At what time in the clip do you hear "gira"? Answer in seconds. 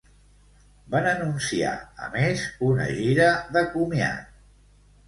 2.97-3.31